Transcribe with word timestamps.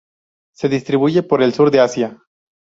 Se 0.55 0.67
distribuyen 0.67 1.27
por 1.27 1.43
el 1.43 1.53
sur 1.53 1.69
de 1.69 1.79
Asia. 1.79 2.23